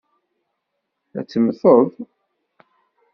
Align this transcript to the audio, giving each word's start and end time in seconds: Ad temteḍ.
Ad 1.19 1.25
temteḍ. 1.31 1.87